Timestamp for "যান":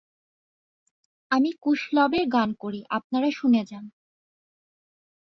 3.65-3.85